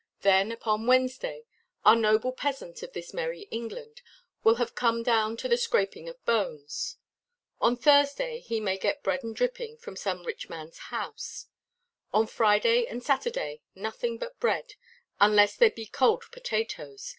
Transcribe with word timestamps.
Then 0.21 0.51
upon 0.51 0.87
Wednesday 0.87 1.45
our 1.85 1.95
noble 1.95 2.31
peasant 2.31 2.81
of 2.81 2.91
this 2.93 3.13
merry 3.13 3.41
England 3.51 4.01
will 4.43 4.55
have 4.55 4.73
come 4.73 5.03
down 5.03 5.37
to 5.37 5.47
the 5.47 5.57
scraping 5.57 6.09
of 6.09 6.25
bones; 6.25 6.97
on 7.59 7.77
Thursday 7.77 8.39
he 8.39 8.59
may 8.59 8.79
get 8.79 9.03
bread 9.03 9.23
and 9.23 9.35
dripping 9.35 9.77
from 9.77 9.95
some 9.95 10.23
rich 10.25 10.49
manʼs 10.49 10.77
house; 10.89 11.49
on 12.11 12.25
Friday 12.25 12.87
and 12.87 13.03
Saturday 13.03 13.61
nothing 13.75 14.17
but 14.17 14.39
bread, 14.39 14.73
unless 15.19 15.55
there 15.55 15.69
be 15.69 15.85
cold 15.85 16.23
potatoes. 16.31 17.09